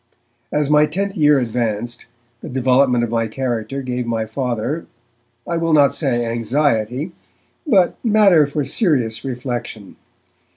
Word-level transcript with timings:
As 0.51 0.67
my 0.67 0.87
tenth 0.87 1.15
year 1.15 1.37
advanced, 1.37 2.07
the 2.41 2.49
development 2.49 3.03
of 3.03 3.11
my 3.11 3.27
character 3.27 3.83
gave 3.83 4.07
my 4.07 4.25
Father, 4.25 4.87
I 5.45 5.57
will 5.57 5.73
not 5.73 5.93
say 5.93 6.25
anxiety, 6.25 7.11
but 7.67 8.03
matter 8.03 8.47
for 8.47 8.63
serious 8.65 9.23
reflection. 9.23 9.97